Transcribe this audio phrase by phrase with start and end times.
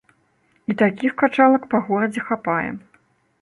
[0.73, 2.69] І такіх качалак па горадзе хапае.